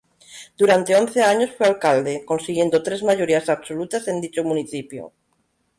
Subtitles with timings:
[0.57, 5.13] Durante once años fue alcalde consiguiendo tres mayorías absolutas en dicho municipio.